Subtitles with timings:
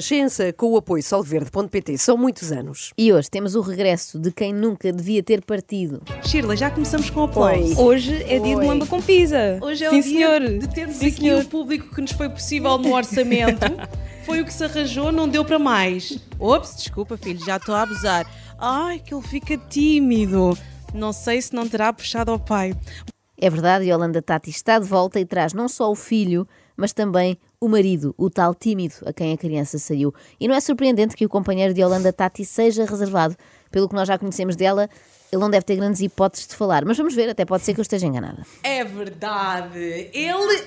[0.00, 1.98] Renascença com o apoio solverde.pt.
[1.98, 2.90] São muitos anos.
[2.96, 6.00] E hoje temos o regresso de quem nunca devia ter partido.
[6.24, 7.78] Shirley, já começamos com aplauso.
[7.78, 9.58] Hoje é dia de lamba com pizza.
[9.60, 10.40] Hoje é Sim, o dia senhor.
[10.58, 11.42] de termos Sim, aqui senhor.
[11.42, 13.60] o público que nos foi possível no orçamento.
[14.24, 16.18] Foi o que se arranjou, não deu para mais.
[16.38, 18.30] Ops, desculpa, filho, já estou a abusar.
[18.58, 20.56] Ai, que ele fica tímido.
[20.94, 22.74] Não sei se não terá puxado ao pai.
[23.36, 26.46] É verdade, Yolanda Tati está de volta e traz não só o filho,
[26.76, 30.14] mas também o marido, o tal tímido a quem a criança saiu.
[30.40, 33.36] E não é surpreendente que o companheiro de Yolanda Tati seja reservado.
[33.70, 34.88] Pelo que nós já conhecemos dela,
[35.30, 36.84] ele não deve ter grandes hipóteses de falar.
[36.86, 38.46] Mas vamos ver, até pode ser que eu esteja enganada.
[38.62, 40.10] É verdade.
[40.12, 40.62] Ele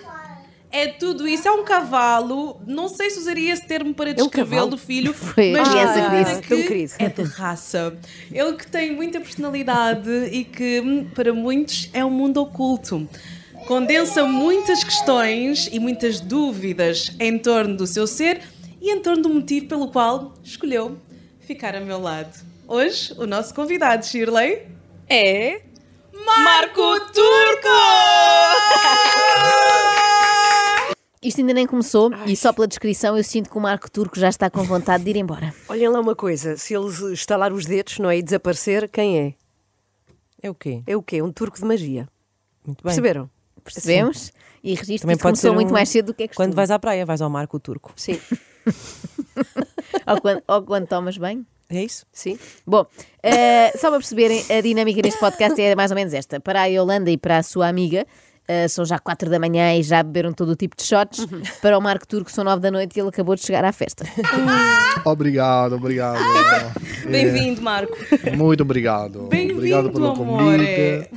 [0.72, 1.48] é tudo isso.
[1.48, 2.62] É um cavalo.
[2.68, 4.78] Não sei se usaria esse termo para descrevê-lo, cavalo.
[4.78, 5.14] filho.
[5.16, 6.42] Foi mas criança que repara disse.
[6.48, 6.94] Querido.
[7.00, 7.98] É de raça.
[8.32, 13.08] Ele que tem muita personalidade e que, hum, para muitos, é um mundo oculto.
[13.68, 18.42] Condensa muitas questões e muitas dúvidas em torno do seu ser
[18.82, 20.98] e em torno do motivo pelo qual escolheu
[21.40, 22.34] ficar a meu lado.
[22.68, 24.68] Hoje, o nosso convidado, Shirley,
[25.10, 25.62] É.
[26.14, 27.68] Marco Turco!
[31.24, 34.28] Isto ainda nem começou e só pela descrição eu sinto que o Marco Turco já
[34.28, 35.54] está com vontade de ir embora.
[35.70, 38.18] Olhem lá uma coisa, se eles estalar os dedos, não é?
[38.18, 39.34] E desaparecer, quem é?
[40.42, 40.84] É o quê?
[40.86, 41.22] É o quê?
[41.22, 42.10] Um turco de magia.
[42.66, 42.92] Muito bem.
[42.92, 43.30] Perceberam?
[43.64, 44.32] Percebemos?
[44.64, 46.28] E registro que Também isto pode começou ser muito um- mais cedo do que é
[46.28, 46.48] costume.
[46.48, 47.92] Quando vais à praia, vais ao Marco Turco.
[47.96, 48.20] Sim,
[50.08, 51.46] ou, quando, ou quando tomas bem.
[51.70, 52.06] É isso?
[52.14, 52.38] sim.
[52.68, 52.86] Bom,
[53.24, 56.40] eh, só para perceberem, a dinâmica deste podcast é mais ou menos esta.
[56.40, 58.06] Para a Yolanda e para a sua amiga,
[58.48, 61.26] eh, são já 4 da manhã e já beberam todo o tipo de shots.
[61.62, 64.06] Para o Marco Turco são 9 da noite e ele acabou de chegar à festa.
[65.04, 66.20] Obrigado, obrigado.
[67.10, 67.98] Bem-vindo, Marco.
[68.24, 69.24] É, muito obrigado.
[69.24, 70.40] Bem-vindo, obrigado pelo amor.
[70.40, 71.10] convite.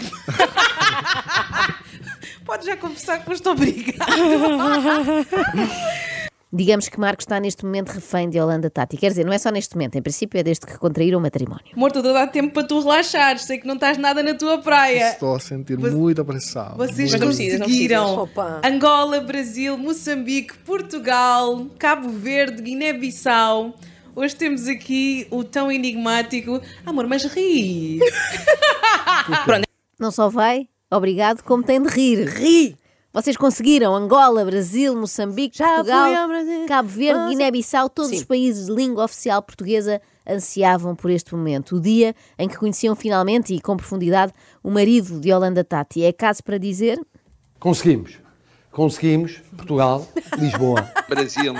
[2.56, 4.09] Pode já confessar que foste obrigado.
[6.50, 8.97] Digamos que Marco está neste momento refém de Yolanda Tati.
[8.97, 11.67] Quer dizer, não é só neste momento, em princípio é desde que contraíram o matrimónio.
[11.75, 13.43] Amor, estou a dar tempo para tu relaxares.
[13.43, 15.11] Sei que não estás nada na tua praia.
[15.11, 16.78] Estou a sentir muito apressado.
[16.78, 18.27] Vocês precisas, não conseguiram.
[18.65, 23.75] Angola, Brasil, Moçambique, Portugal, Cabo Verde, Guiné-Bissau.
[24.15, 26.62] Hoje temos aqui o tão enigmático.
[26.87, 28.00] Amor, mas ri.
[29.99, 32.24] Não só vai, obrigado, como tem de rir.
[32.28, 32.76] Ri!
[33.12, 36.66] Vocês conseguiram Angola, Brasil, Moçambique, Já Portugal, Brasil.
[36.69, 38.16] Cabo Verde, Ah, Guiné-Bissau, todos Sim.
[38.19, 42.94] os países de língua oficial portuguesa ansiavam por este momento, o dia em que conheciam
[42.94, 44.32] finalmente e com profundidade
[44.62, 46.04] o marido de Yolanda Tati.
[46.04, 47.00] É caso para dizer
[47.58, 48.19] Conseguimos.
[48.70, 49.41] Conseguimos.
[49.56, 50.06] Portugal,
[50.38, 51.54] Lisboa, Brasil,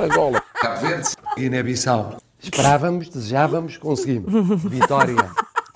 [0.00, 2.16] Angola, Cabo Verde, Guiné-Bissau.
[2.40, 4.32] Esperávamos, desejávamos, conseguimos.
[4.64, 5.14] Vitória.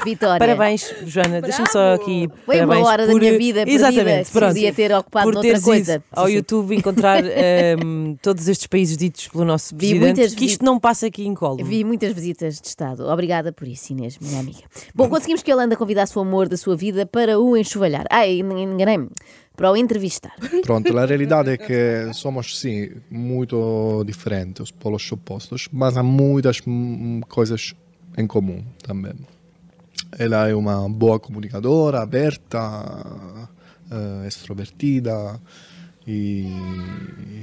[0.05, 0.39] Vitória.
[0.39, 1.41] Parabéns, Joana.
[1.41, 2.29] Deixa-me só aqui.
[2.47, 4.49] Foi uma hora da por- minha vida perdida Exatamente, pronto.
[4.55, 5.95] podia ter ocupado por noutra coisa.
[5.95, 6.29] ido ao.
[6.31, 10.01] YouTube encontrar ehm, todos estes países ditos pelo nosso Vi presidente.
[10.17, 11.65] muitas que isto não passa aqui em colo.
[11.65, 13.07] Vi muitas visitas de Estado.
[13.07, 14.61] Obrigada por isso, Inês, minha amiga.
[14.95, 18.05] Bom, conseguimos que a Yolanda convidasse o amor da sua vida para o enxovalhar.
[18.11, 19.09] Ai, enganei-me.
[19.57, 20.33] Para o entrevistar.
[20.65, 26.61] Pronto, a realidade é que somos, sim, muito diferentes, os polos opostos, mas há muitas
[26.67, 27.73] hum, coisas
[28.19, 29.15] em comum também.
[30.19, 32.59] Ela é uma boa comunicadora, aberta,
[33.91, 35.41] eh, extrovertida
[36.07, 36.47] e,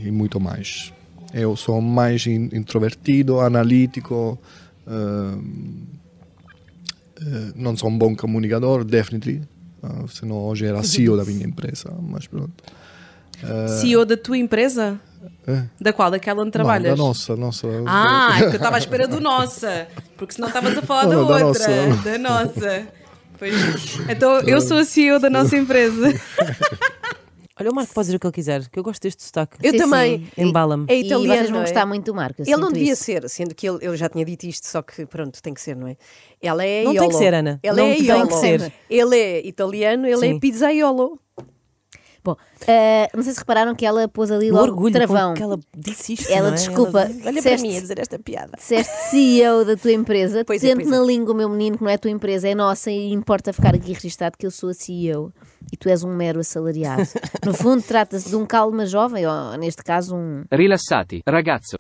[0.05, 0.93] e muito mais.
[1.33, 4.37] Eu sou mais in- introvertido, analítico,
[4.87, 5.37] eh,
[7.55, 9.41] não sou um bom comunicador, definitely.
[9.83, 12.53] Ah, senão hoje era CEO da minha empresa, mas pronto.
[13.79, 14.99] CEO da tua empresa?
[15.47, 15.63] É.
[15.79, 16.09] Da qual?
[16.11, 16.89] Daquela onde trabalhas?
[16.89, 17.67] Não, da nossa, nossa.
[17.87, 19.87] Ah, é que eu estava à espera do nossa.
[20.17, 21.67] Porque senão estavas a falar da Não, da outra.
[21.87, 22.03] nossa.
[22.03, 22.87] Da nossa.
[23.37, 23.53] Pois,
[24.09, 26.13] então eu sou a CEO da nossa empresa.
[27.59, 29.57] Olha, o Marco pode dizer o que ele quiser, que eu gosto deste sotaque.
[29.61, 30.27] Eu Sim, também.
[30.35, 30.85] Embala-me.
[30.87, 31.27] É e italiano.
[31.27, 31.65] vocês vão não é?
[31.65, 32.41] gostar muito do Marco.
[32.41, 33.03] Ele não devia isso.
[33.03, 35.75] ser, sendo que ele, eu já tinha dito isto, só que pronto, tem que ser,
[35.75, 35.95] não é?
[36.41, 37.09] Ela é Não tem Iolo.
[37.11, 37.59] que ser, Ana.
[37.61, 38.27] Ela Não é tem Iolo.
[38.29, 38.73] que ser.
[38.89, 40.39] Ele é italiano, ele é Sim.
[40.39, 41.19] pizzaiolo.
[42.23, 42.35] Bom,
[42.67, 45.33] eh, não sei se repararam que ela pôs ali O logo orgulho travão.
[45.33, 46.29] que ela disse isto.
[46.31, 46.57] Ela, não é?
[46.57, 48.51] desculpa, Ela- olha para mim a dizer esta piada.
[48.57, 50.89] Disseste CEO da tua empresa, Pois é, tente é.
[50.91, 53.73] na língua, meu menino, que não é a tua empresa, é nossa e importa ficar
[53.73, 55.33] aqui registado que eu sou a CEO
[55.73, 57.01] e tu és um mero assalariado.
[57.45, 60.43] No fundo, trata-se de um calma jovem, ou neste caso, um.
[60.51, 61.75] rilassati, ragazzo.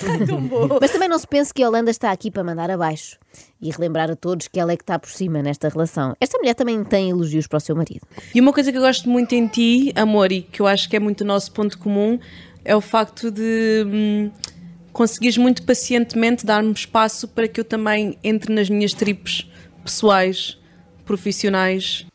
[0.80, 3.18] Mas também não se pense que a Holanda está aqui para mandar abaixo
[3.60, 6.14] e relembrar a todos que ela é que está por cima nesta relação.
[6.20, 8.06] Esta mulher também tem elogios para o seu marido.
[8.34, 10.96] E uma coisa que eu gosto muito em ti, amor, e que eu acho que
[10.96, 12.18] é muito o nosso ponto comum,
[12.64, 14.30] é o facto de hum,
[14.92, 19.48] conseguires muito pacientemente dar-me espaço para que eu também entre nas minhas tripes
[19.84, 20.58] pessoais,
[21.04, 22.06] profissionais.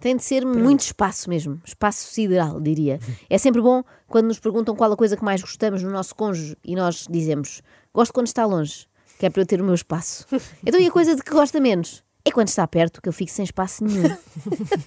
[0.00, 3.00] Tem de ser muito espaço mesmo, espaço sideral, diria.
[3.28, 6.56] É sempre bom quando nos perguntam qual a coisa que mais gostamos no nosso cônjuge
[6.64, 7.62] e nós dizemos:
[7.94, 8.86] Gosto quando está longe,
[9.18, 10.26] que é para eu ter o meu espaço.
[10.66, 12.02] Então, e a coisa de que gosta menos?
[12.24, 14.04] É quando está perto que eu fico sem espaço nenhum.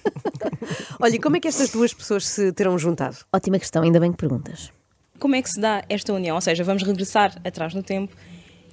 [1.00, 3.16] Olha, e como é que estas duas pessoas se terão juntado?
[3.32, 4.70] Ótima questão, ainda bem que perguntas.
[5.18, 6.36] Como é que se dá esta união?
[6.36, 8.14] Ou seja, vamos regressar atrás no tempo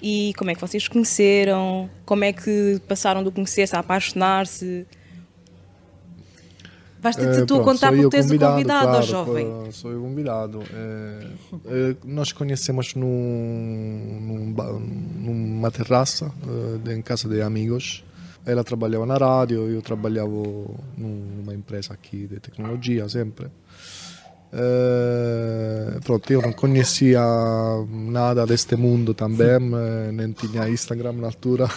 [0.02, 1.90] e como é que vocês se conheceram?
[2.06, 4.86] Como é que passaram do conhecer-se a apaixonar-se?
[7.02, 9.72] Basta-te Eh, tu a contar porque és o convidado, claro, jovem.
[9.72, 10.60] Sou eu convidado.
[10.74, 11.28] Eh,
[11.66, 14.80] eh, nós conhecemos num, num
[15.34, 16.32] numa terraça
[16.84, 18.04] de- em casa de amigos.
[18.46, 23.48] Ela trabalhava na rádio, eu trabalhava num- numa empresa aqui de tecnologia sempre.
[24.52, 27.22] Eh, pronto, eu não conhecia
[27.90, 29.60] nada deste mundo também,
[30.14, 31.70] nem tinha Instagram na altura.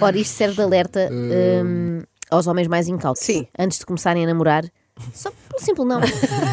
[0.00, 3.22] Ora, isto serve de alerta hum, aos homens mais incautos.
[3.22, 3.46] Sim.
[3.58, 4.64] Antes de começarem a namorar,
[5.14, 6.00] só por um simples não,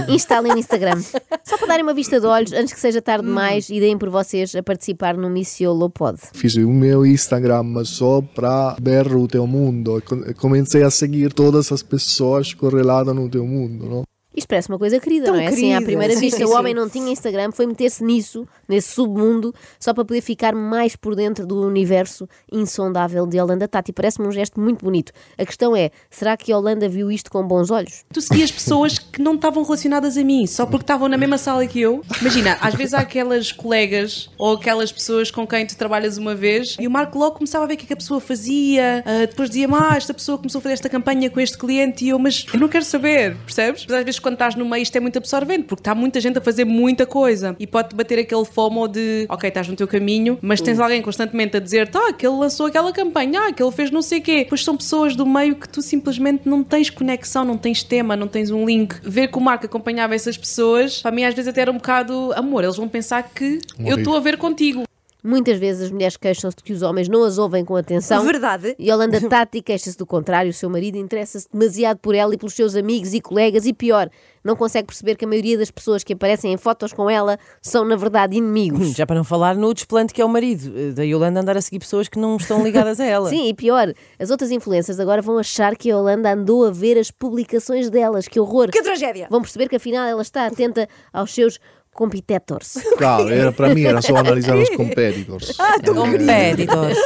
[0.08, 1.02] instalem o Instagram.
[1.44, 4.10] Só para darem uma vista de olhos antes que seja tarde demais e deem por
[4.10, 6.18] vocês a participar no Missiolo Pod.
[6.34, 10.02] Fiz o meu Instagram só para ver o teu mundo.
[10.06, 14.04] Co- Comecei a seguir todas as pessoas correladas no teu mundo, não?
[14.40, 15.48] Isto parece uma coisa querida, Tão não é?
[15.48, 16.54] Assim, à querida, primeira sim, vista, sim, o sim.
[16.54, 21.14] homem não tinha Instagram, foi meter-se nisso, nesse submundo, só para poder ficar mais por
[21.14, 23.92] dentro do universo insondável de Yolanda Tati.
[23.92, 25.12] Parece-me um gesto muito bonito.
[25.38, 28.06] A questão é, será que Yolanda viu isto com bons olhos?
[28.14, 31.68] Tu seguias pessoas que não estavam relacionadas a mim, só porque estavam na mesma sala
[31.68, 32.02] que eu.
[32.22, 36.78] Imagina, às vezes há aquelas colegas ou aquelas pessoas com quem tu trabalhas uma vez
[36.80, 39.26] e o Marco logo começava a ver o que, é que a pessoa fazia, ah,
[39.26, 42.20] depois dizia, ah, esta pessoa começou a fazer esta campanha com este cliente e eu,
[42.20, 43.86] mas eu não quero saber, percebes?
[43.88, 46.38] Mas às vezes quando estás no meio isto é muito absorvente, porque está muita gente
[46.38, 50.38] a fazer muita coisa e pode-te bater aquele FOMO de, ok, estás no teu caminho,
[50.40, 53.72] mas tens alguém constantemente a dizer, tá, que ele lançou aquela campanha, ah, que ele
[53.72, 54.46] fez não sei o quê.
[54.48, 58.28] Pois são pessoas do meio que tu simplesmente não tens conexão, não tens tema, não
[58.28, 58.96] tens um link.
[59.02, 62.32] Ver que o Marco acompanhava essas pessoas, para mim às vezes até era um bocado
[62.36, 64.89] amor, eles vão pensar que eu estou a ver contigo.
[65.24, 68.24] Muitas vezes as mulheres queixam-se de que os homens não as ouvem com atenção.
[68.24, 68.74] Verdade.
[68.80, 70.50] E Yolanda Tati queixa-se do contrário.
[70.50, 73.66] O seu marido interessa-se demasiado por ela e pelos seus amigos e colegas.
[73.66, 74.10] E pior,
[74.42, 77.84] não consegue perceber que a maioria das pessoas que aparecem em fotos com ela são,
[77.84, 78.96] na verdade, inimigos.
[78.96, 81.62] Já para não falar no desplante que é o marido, eh, da Yolanda andar a
[81.62, 83.30] seguir pessoas que não estão ligadas a ela.
[83.30, 86.98] Sim, e pior, as outras influências agora vão achar que a Yolanda andou a ver
[86.98, 88.26] as publicações delas.
[88.28, 88.70] Que horror!
[88.72, 89.28] Que tragédia!
[89.30, 91.60] Vão perceber que afinal ela está atenta aos seus
[92.00, 92.78] competitors.
[92.98, 95.54] Claro, era, para mim era só analisar os competitors.
[95.60, 96.98] Ah, Eh, Competitors.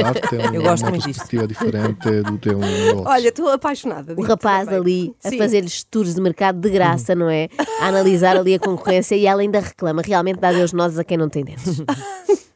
[0.00, 3.04] Dar-te Eu uma, gosto uma perspectiva diferente do teu negócio.
[3.06, 4.14] Olha, estou apaixonada.
[4.16, 4.80] O rapaz também.
[4.80, 7.48] ali a fazer-lhes tours de mercado de graça, não é?
[7.80, 10.00] A analisar ali a concorrência e ela ainda reclama.
[10.02, 11.82] Realmente dá Deus nozes a quem não tem dentes.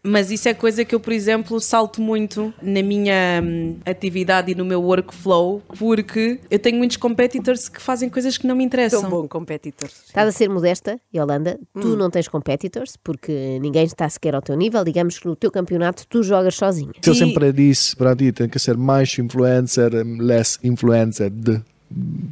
[0.03, 4.55] Mas isso é coisa que eu, por exemplo, salto muito na minha hum, atividade e
[4.55, 9.03] no meu workflow, porque eu tenho muitos competitors que fazem coisas que não me interessam.
[9.03, 9.89] Tão bom competitor.
[9.89, 11.59] Estás a ser modesta, Yolanda.
[11.79, 11.97] Tu Hum.
[11.97, 14.83] não tens competitors, porque ninguém está sequer ao teu nível.
[14.85, 16.93] Digamos que no teu campeonato tu jogas sozinha.
[17.05, 21.63] Eu E- sempre disse para ti, tem que ser mais influencer, less influenced,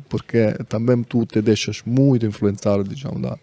[0.09, 3.39] porque também tu te deixas muito influenciar, digamos, da,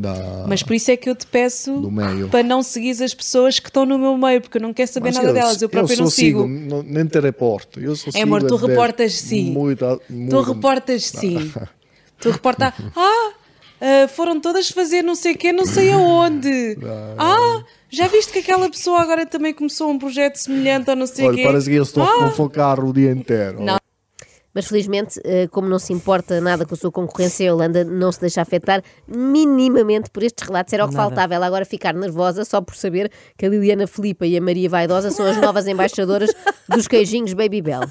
[0.00, 1.90] da Mas por isso é que eu te peço
[2.30, 5.08] para não seguir as pessoas que estão no meu meio, porque eu não quero saber
[5.08, 6.46] Mas nada delas, eu próprio só não sigo.
[6.46, 7.80] não- nem te reporto.
[7.80, 9.50] Eu só É, amor, sigo tu reportas sim.
[9.52, 11.50] Muita, Tu muito- reportas sim.
[12.20, 12.72] tu reportas.
[12.94, 13.30] Ah,
[13.80, 16.76] ah, foram todas fazer não sei o quê, não sei aonde.
[17.18, 21.24] Ah, já viste que aquela pessoa agora também começou um projeto semelhante ou não sei
[21.24, 21.42] o Olha, quê?
[21.44, 23.62] parece que eu estou Ah, a focar o dia inteiro.
[23.62, 23.76] Não.
[24.56, 28.10] Mas felizmente, eh, como não se importa nada com a sua concorrência, a Yolanda não
[28.10, 30.72] se deixa afetar minimamente por estes relatos.
[30.72, 31.10] Era o que Nada.
[31.10, 31.34] faltava.
[31.34, 35.10] Ela agora ficar nervosa só por saber que a Liliana Filipa e a Maria Vaidosa
[35.10, 36.30] são as novas embaixadoras
[36.74, 37.82] dos queijinhos Baby Bell.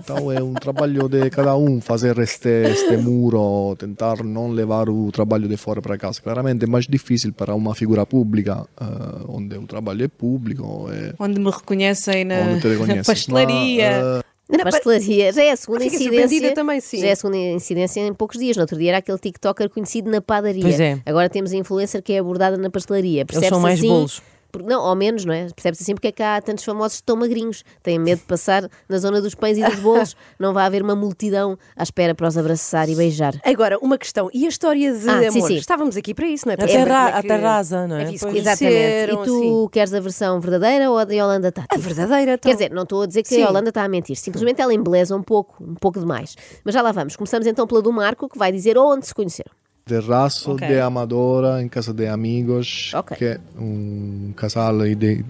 [0.00, 5.10] Então é um trabalho de cada um fazer este, este muro, tentar não levar o
[5.10, 6.22] trabalho de fora para casa.
[6.22, 11.12] Claramente é mais difícil para uma figura pública, ah, onde o trabalho é público, é,
[11.18, 13.90] Onde me reconhecem na, onde te na pastelaria.
[13.90, 15.32] Mas, ah, Na pastelaria.
[15.32, 16.54] Já é a segunda Fica incidência.
[16.54, 16.80] também.
[16.80, 18.56] Já é a segunda incidência em poucos dias.
[18.56, 20.62] No outro dia era aquele TikToker conhecido na padaria.
[20.62, 21.00] Pois é.
[21.06, 23.24] Agora temos a influencer que é abordada na pastelaria.
[23.30, 24.22] Eles são mais assim, bolos.
[24.58, 25.48] Por- Não, ao menos, não é?
[25.54, 27.64] Percebe-se assim porque é que há tantos famosos tão magrinhos.
[27.82, 30.16] Têm medo de passar na zona dos pães e dos bolos.
[30.38, 33.34] não vai haver uma multidão à espera para os abraçar e beijar.
[33.44, 34.30] Agora, uma questão.
[34.32, 35.48] E a história de Ah, sim, amor?
[35.48, 35.56] sim.
[35.56, 36.54] Estávamos aqui para isso, não é?
[36.54, 38.04] A Para é a que- terra rasa, não é?
[38.04, 38.12] é.
[38.12, 39.12] Exatamente.
[39.12, 39.68] E tu assim.
[39.72, 41.68] queres a versão verdadeira ou a da Yolanda Tati?
[41.74, 42.48] A verdadeira, então.
[42.50, 43.42] Quer dizer, não estou a dizer que Sim.
[43.42, 46.36] a Yolanda está a mentir, simplesmente ela embeleza um pouco, um pouco demais.
[46.64, 47.16] Mas já lá vamos.
[47.16, 49.50] Começamos então pela do Marco, que vai dizer onde se conheceram.
[49.84, 50.66] Terraço Ok.
[50.66, 53.16] de Amadora em casa de amigos, Ok.
[53.18, 54.76] que é um casal,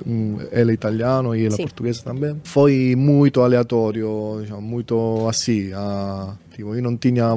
[0.07, 1.65] um, ele é italiano e ela Sim.
[1.65, 2.41] portuguesa também.
[2.45, 7.35] Foi muito aleatório, muito assim, a Io non tinha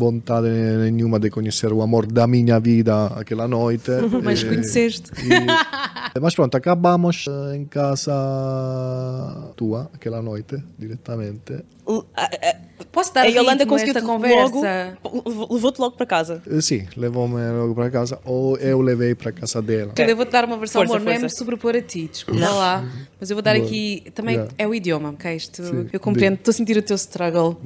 [0.00, 0.48] vontade
[0.88, 3.90] nenhuma de conhecer o amor da minha vida aquela noite.
[4.24, 5.10] Mas Eh, conheceste.
[5.20, 8.16] e- Mas pronto, acabamos eh, em casa
[9.56, 11.64] tua aquela noite, diretamente.
[12.90, 14.98] Posso dar A Yolanda conseguiu esta logo, conversa?
[15.52, 16.42] levou-te logo para casa.
[16.48, 19.92] Eh, Sì, levou-me logo para casa ou eu levei para casa dela.
[19.96, 21.36] Eu vou-te dar uma versão, Força, amor, não é me força.
[21.36, 22.84] sobrepor a ti, desculpa lá.
[23.20, 23.66] Mas eu vou dar Boa.
[23.66, 24.52] aqui, também Yeah.
[24.58, 25.36] é o idioma, ok?
[25.36, 25.86] Isto, Sim.
[25.92, 27.60] eu compreendo, estou a sentir o teu struggle.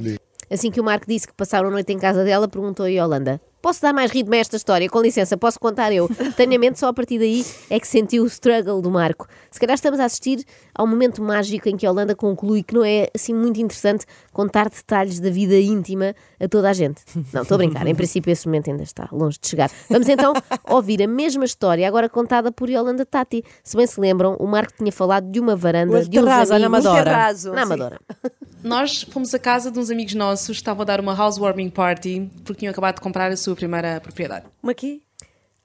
[0.50, 3.40] Assim que o Marco disse que passaram a noite em casa dela, perguntou a Yolanda:
[3.62, 4.88] Posso dar mais ritmo a esta história?
[4.88, 6.09] Com licença, posso contar eu.
[6.37, 9.29] Tenho a mente só a partir daí é que sentiu o struggle do Marco.
[9.50, 12.85] Se calhar estamos a assistir ao momento mágico em que a Yolanda conclui que não
[12.85, 17.02] é assim muito interessante contar detalhes da vida íntima a toda a gente.
[17.33, 17.87] Não, estou a brincar.
[17.87, 19.71] Em princípio, esse momento ainda está longe de chegar.
[19.90, 20.33] Vamos então
[20.69, 23.45] ouvir a mesma história, agora contada por Yolanda Tati.
[23.62, 26.50] Se bem se lembram, o Marco tinha falado de uma varanda O de uns terraço,
[26.50, 26.87] na amigos.
[26.87, 27.05] Amadora.
[27.05, 27.62] Terraço, Na.
[27.62, 28.00] Amadora.
[28.62, 32.61] Nós fomos a casa de uns amigos nossos, estavam a dar uma housewarming party, porque
[32.61, 34.47] tinham acabado de comprar a sua primeira propriedade.
[34.62, 35.02] Uma aqui?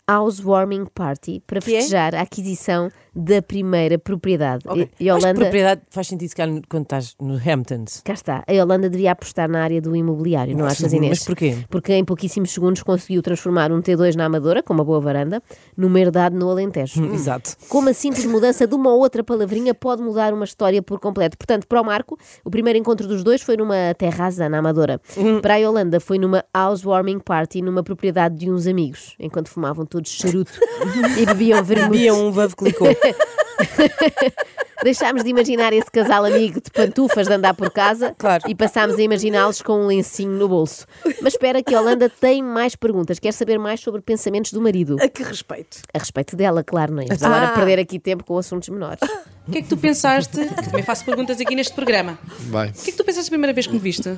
[0.08, 1.80] housewarming party para Que é?
[1.80, 4.64] festejar a aquisição da primeira propriedade.
[4.68, 4.90] Ok.
[5.00, 8.02] E, e Holanda, propriedade faz sentido se calhar quando estás no Hamptons.
[8.04, 11.20] cá está, a Holanda devia apostar na área do imobiliário, não achas Inês?
[11.20, 11.58] Mas porquê?
[11.70, 15.42] Porque em pouquíssimos segundos conseguiu transformar um T2 na Amadora, com uma boa varanda,
[15.78, 17.02] numa herdade no Alentejo.
[17.02, 17.56] Hum, Exato.
[17.70, 21.38] Como a simples mudança de uma ou outra palavrinha pode mudar uma história por completo.
[21.38, 25.00] Portanto, para o Marco, o primeiro encontro dos dois foi numa terraça na Amadora.
[25.42, 30.12] Para a Yolanda, foi numa housewarming party numa propriedade de uns amigos, enquanto fumavam todos
[30.12, 30.52] charuto
[31.18, 31.92] e bebiam vermelho.
[31.92, 32.88] Bia um vavo clicou.
[34.84, 38.44] Deixámos de imaginar esse casal amigo de pantufas de andar por casa Claro.
[38.48, 40.86] e passámos a imaginá-los com um lencinho no bolso.
[41.22, 43.18] Mas espera que a Holanda tem mais perguntas.
[43.18, 44.98] Quer saber mais sobre pensamentos do marido.
[45.02, 45.80] A que respeito?
[45.94, 47.06] A respeito dela, claro, não é?
[47.06, 47.52] Vamos agora Ah.
[47.54, 49.00] perder aqui tempo com assuntos menores.
[49.48, 50.38] O que é que tu pensaste?
[50.46, 52.20] que também faço perguntas aqui neste programa.
[52.42, 52.70] Vai.
[52.70, 54.10] O que é que tu pensaste a primeira vez que me viste?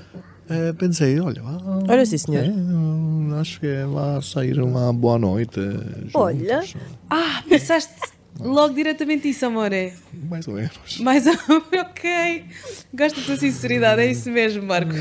[0.49, 2.43] Eh, pensei, olha, ah, Olha sim, senhor.
[2.43, 5.59] eh, acho que vai sair uma boa noite.
[5.61, 6.15] juntos.
[6.15, 6.63] Olha.
[7.09, 7.93] Ah, pensaste
[8.39, 9.71] logo diretamente isso, amor.
[9.73, 9.93] É?
[10.29, 10.99] Mais ou menos.
[10.99, 12.45] Mas, ok.
[12.93, 14.91] Gosto da tua sinceridade, é isso mesmo, Marco.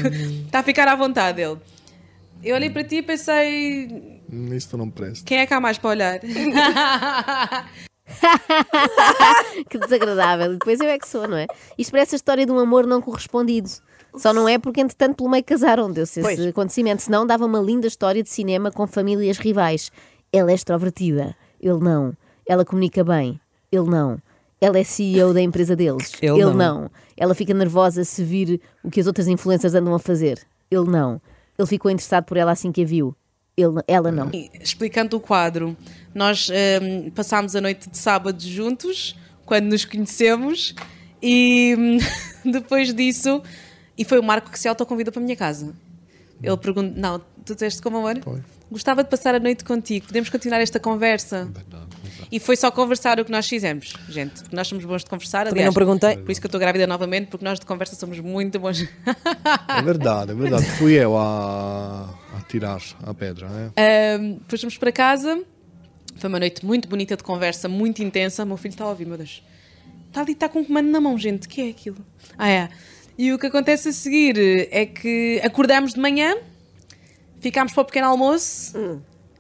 [0.47, 1.59] Está a ficar à vontade ele.
[2.43, 5.25] Eu olhei para ti e pensei, Hum, Isto não presta.
[5.25, 6.21] quem é que há mais para olhar?
[9.69, 10.53] Que desagradável.
[10.53, 11.47] E depois eu é que sou, não é?
[11.77, 13.69] Isto parece a história de um amor não correspondido.
[14.17, 16.47] Só não é porque, entretanto, pelo meio casaram, deu-se esse Pois.
[16.47, 17.03] acontecimento.
[17.03, 19.91] Senão dava uma linda história de cinema com famílias rivais.
[20.33, 22.15] Ela é extrovertida, ele não.
[22.49, 24.19] Ela comunica bem, ele não.
[24.61, 26.55] Ela é CEO da empresa deles, Ele ele, não.
[26.55, 26.91] não.
[27.17, 31.21] Ela fica nervosa se vir o que as outras influências andam a fazer, ele não.
[31.59, 33.15] Ele ficou interessado por ela assim que a viu,
[33.57, 34.31] ele, ela não.
[34.61, 35.77] Explicando o quadro,
[36.15, 36.49] nós
[36.83, 40.75] hum, passámos a noite de sábado juntos, quando nos conhecemos,
[41.23, 41.99] e hum,
[42.51, 43.43] depois disso,
[43.97, 45.75] e foi o Marco que se autoconvidou para a minha casa.
[46.43, 48.21] Ele pergunta: Não, tu disseste como amor?
[48.23, 48.43] Foi.
[48.71, 51.49] Gostava de passar a noite contigo, podemos continuar esta conversa?
[52.31, 55.47] E foi só conversar o que nós fizemos, gente, porque nós somos bons de conversar.
[55.47, 56.17] Também aliás, não perguntei.
[56.17, 58.83] Por isso que eu estou grávida novamente, porque nós de conversa somos muito bons.
[59.69, 60.65] É verdade, é verdade.
[60.65, 63.73] Fui eu a, a tirar a pedra.
[63.77, 64.19] Eh?
[64.19, 65.43] Um, fomos para casa.
[66.17, 68.43] Foi uma noite muito bonita de conversa, muito intensa.
[68.43, 69.43] O meu filho está a ouvir, meu Deus.
[70.09, 71.47] Está ali, está com um comando na mão, gente.
[71.47, 71.99] O que é aquilo?
[72.39, 72.69] Ah, é.
[73.19, 74.37] E o que acontece a seguir
[74.71, 76.37] é que acordamos de manhã,
[77.41, 78.73] ficámos para o pequeno almoço.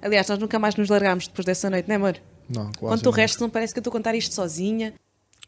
[0.00, 2.17] Aliás, nós nunca mais nos largámos depois dessa noite, não é, amor?
[2.49, 4.95] Não, quase Quanto o resto, não parece que eu estou a contar isto sozinha.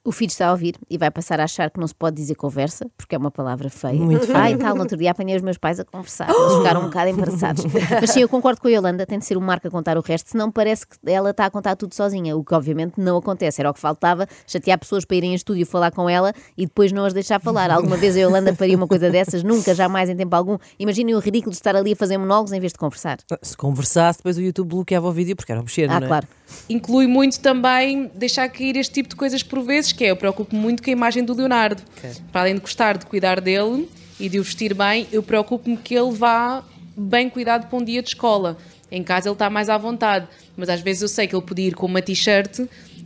[0.08, 2.34] O filho está a ouvir e vai passar a achar que não se pode dizer
[2.34, 3.92] conversa, porque é uma palavra feia.
[4.00, 4.38] Muito feia.
[4.38, 6.30] Ah, e tal, no outro dia apanhei os meus pais a conversar.
[6.30, 7.64] Eles ficaram um bocado embaraçados.
[8.00, 10.00] Mas sim, eu concordo com a Yolanda, tem de ser o Marco a contar o
[10.00, 13.60] resto, senão parece que ela está a contar tudo sozinha, o que obviamente não acontece.
[13.60, 16.90] Era o que faltava, chatear pessoas para irem em estúdio falar com ela e depois
[16.90, 17.70] não as deixar falar.
[17.70, 19.42] Alguma vez a Yolanda faria uma coisa dessas?
[19.42, 20.56] Nunca, jamais, em tempo algum.
[20.78, 23.18] Imaginem o ridículo de estar ali a fazer monólogos em vez de conversar.
[23.42, 26.08] Se conversasse, depois o YouTube bloqueava o vídeo porque era obsceno, Ah, não é?
[26.08, 26.26] claro.
[26.70, 30.62] Inclui muito também deixar cair este tipo de coisas por vezes, que é eu preocupo-me
[30.62, 31.82] muito com a imagem do Leonardo.
[32.30, 33.88] Para além de gostar de cuidar dele
[34.20, 36.62] e de o vestir bem, eu preocupo-me que ele vá
[36.96, 38.56] bem cuidado para um dia de escola.
[38.92, 41.66] Em casa ele está mais à vontade, mas às vezes eu sei que ele podia
[41.66, 42.60] ir com uma t-shirt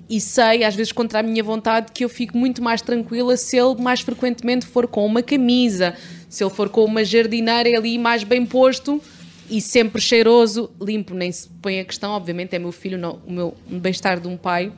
[0.08, 3.56] e sei, às vezes contra a minha vontade, que eu fico muito mais tranquila se
[3.56, 5.94] ele mais frequentemente for com uma camisa,
[6.28, 9.00] se ele for com uma jardineira ali mais bem posto
[9.48, 13.32] e sempre cheiroso, limpo, nem se põe a questão, obviamente é meu filho, não, o
[13.32, 14.70] meu bem-estar de um pai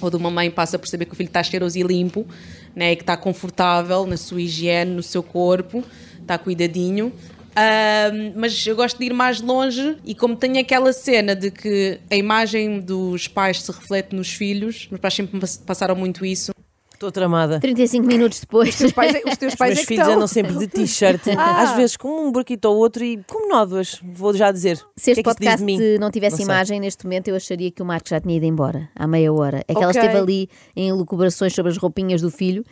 [0.00, 2.26] ou de uma mãe passa por saber que o filho está cheiroso e limpo,
[2.74, 5.84] né, e que está confortável na sua higiene, no seu corpo,
[6.20, 7.12] está cuidadinho.
[7.56, 11.98] Ahm, mas eu gosto de ir mais longe e como tenho aquela cena de que
[12.08, 16.52] a imagem dos pais se reflete nos filhos, meus pais sempre passaram muito isso,
[16.98, 17.60] Estou tramada.
[17.60, 18.70] 35 minutos depois.
[18.70, 20.16] Os teus pais, é- os teus Os pais meus é que filhos estão.
[20.16, 21.62] andam sempre de t-shirt, Ah.
[21.62, 24.78] às vezes com um buraquito ou outro e como nódoas, vou já dizer.
[24.96, 27.80] Se este que é que podcast não tivesse Não imagem, neste momento eu acharia que
[27.80, 29.62] o Marco já tinha ido embora, há meia hora.
[29.68, 30.00] É que ela Ok.
[30.02, 32.64] esteve ali em elucubrações sobre as roupinhas do filho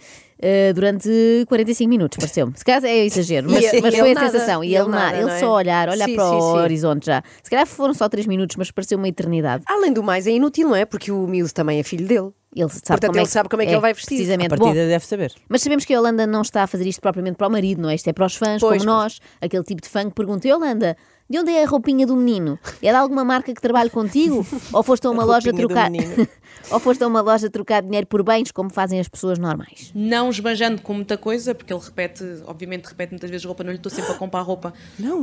[0.42, 1.08] eh, durante
[1.48, 2.52] 45 minutos, pareceu-me.
[2.56, 4.64] Se calhar é exagero, mas, E- mas e foi a nada, sensação.
[4.64, 5.38] E e ele, ele nada, ele é?
[5.38, 6.58] só olhar, olhar Sim, para sim, o sim.
[6.58, 7.22] horizonte já.
[7.44, 9.62] Se calhar foram só 3 minutos, mas pareceu uma eternidade.
[9.68, 10.84] Além do mais, é inútil, não é?
[10.84, 12.30] Porque o miúdo também é filho dele.
[12.56, 14.14] Ele sabe Portanto, como é ele sabe como é que ele vai vestir.
[14.14, 14.48] A Precisamente.
[14.48, 15.34] Bom, partida deve saber.
[15.46, 17.90] Mas sabemos que a Holanda não está a fazer isto propriamente para o marido, não
[17.90, 17.94] é?
[17.94, 19.20] Isto é para os fãs, Pois, como nós.
[19.42, 20.96] Aquele tipo de fã que pergunta: "E, Holanda,
[21.28, 22.58] de onde é a roupinha do menino?
[22.80, 24.46] É de alguma marca que trabalha contigo?
[24.72, 25.90] Ou foste a uma A loja trocar.
[26.70, 29.90] Ou foste a uma loja trocar dinheiro por bens, como fazem as pessoas normais?
[29.94, 33.76] Não esbanjando com muita coisa, porque ele repete, obviamente repete muitas vezes roupa, não lhe
[33.76, 34.72] estou sempre a comprar roupa.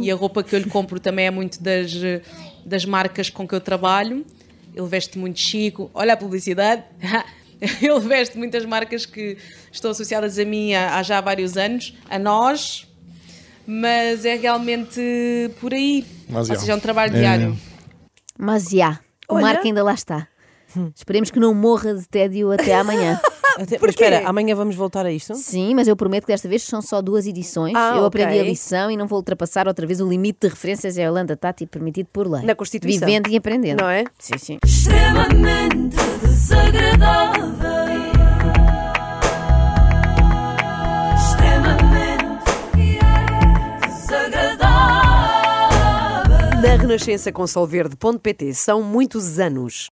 [0.02, 1.92] E a roupa que eu lhe compro também é muito das,
[2.66, 4.25] das marcas com que eu trabalho.
[4.75, 5.89] Ele veste muito chico.
[5.94, 6.84] Olha a publicidade.
[7.82, 9.38] Ele veste muitas marcas que
[9.72, 12.86] estão associadas a mim há, há já vários anos, a nós,
[13.65, 15.00] mas é realmente
[15.62, 16.06] por aí.
[16.27, 16.60] Mas Ou já.
[16.62, 17.20] seja, é um trabalho É.
[17.20, 17.58] diário.
[18.38, 19.00] Mas já,
[19.30, 19.44] o Olha.
[19.46, 20.27] Marco ainda lá está.
[20.96, 23.20] Esperemos que não morra de tédio até amanhã.
[23.60, 25.36] Até, mas espera, amanhã vamos voltar a isto?
[25.36, 27.74] Sim, mas eu prometo que desta vez são só duas edições.
[27.76, 28.22] Ah, eu ok.
[28.22, 31.36] aprendi a lição e não vou ultrapassar outra vez o limite de referências à Holanda
[31.36, 32.44] Tati permitido por lei.
[32.44, 33.08] Na Constituição.
[33.08, 33.82] Vivendo e aprendendo.
[33.82, 34.06] Não é?
[34.18, 34.58] Sim, sim.
[34.66, 37.44] extremamente desagradável.
[41.16, 42.24] Extremamente
[43.88, 46.62] desagradável.
[46.62, 49.90] Na Renascença com Solverde.pt são muitos anos.